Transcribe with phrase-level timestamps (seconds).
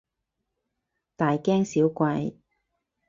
[1.15, 2.33] 大驚小怪